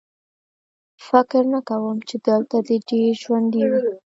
فکر 1.07 1.43
نه 1.53 1.59
کوم 1.69 1.97
چې 2.07 2.15
دلته 2.27 2.57
دې 2.67 2.77
ډېر 2.89 3.11
ژوندي 3.21 3.63
وو 3.69 3.81